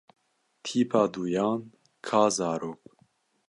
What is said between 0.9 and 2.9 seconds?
duyan ka zarok.